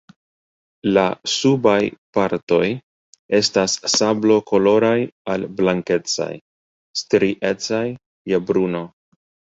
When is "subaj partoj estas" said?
1.33-3.77